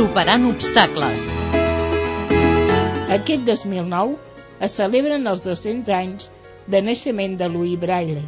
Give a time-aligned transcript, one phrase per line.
[0.00, 1.24] Superant obstacles.
[3.16, 4.14] Aquest 2009
[4.64, 6.30] es celebren els 200 anys
[6.74, 8.22] de naixement de Louis Braille.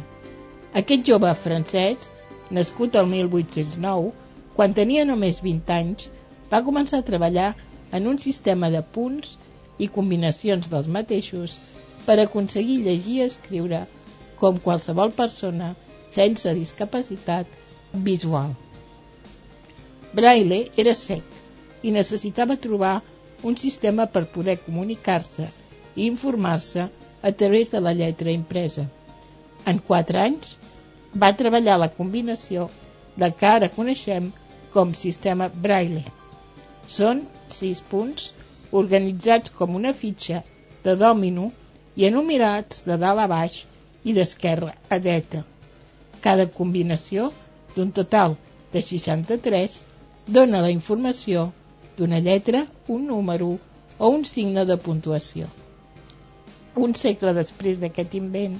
[0.81, 2.05] Aquest jove francès,
[2.53, 4.13] nascut el 1809,
[4.53, 6.05] quan tenia només 20 anys,
[6.53, 7.49] va començar a treballar
[7.89, 9.33] en un sistema de punts
[9.81, 11.57] i combinacions dels mateixos
[12.05, 13.85] per aconseguir llegir i escriure
[14.43, 15.73] com qualsevol persona
[16.21, 17.49] sense discapacitat
[18.11, 18.53] visual.
[20.13, 21.41] Braille era sec
[21.83, 23.01] i necessitava trobar
[23.43, 25.47] un sistema per poder comunicar-se
[25.95, 26.87] i informar-se
[27.21, 28.87] a través de la lletra impresa.
[29.67, 30.57] En quatre anys
[31.23, 32.69] va treballar la combinació
[33.15, 34.31] del que ara coneixem
[34.73, 36.03] com sistema Braille.
[36.89, 37.21] Són
[37.57, 38.31] sis punts
[38.81, 40.41] organitzats com una fitxa
[40.83, 41.51] de dòmino
[41.95, 43.59] i enumerats de dalt a baix
[44.03, 45.43] i d'esquerra a dreta.
[46.23, 47.29] Cada combinació,
[47.75, 48.35] d'un total
[48.73, 49.77] de 63,
[50.27, 51.51] dona la informació
[51.97, 53.49] d'una lletra, un número
[53.97, 55.47] o un signe de puntuació.
[56.75, 58.55] Un segle després d'aquest invent,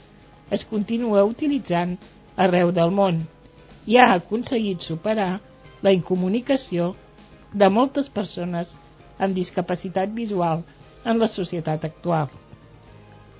[0.52, 1.96] es continua utilitzant
[2.46, 3.24] arreu del món
[3.90, 5.32] i ha aconseguit superar
[5.86, 6.94] la incomunicació
[7.54, 8.76] de moltes persones
[9.18, 10.64] amb discapacitat visual
[11.06, 12.30] en la societat actual.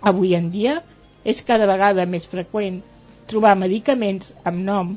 [0.02, 0.80] Avui en dia
[1.24, 2.82] és cada vegada més freqüent
[3.32, 4.96] trobar medicaments amb nom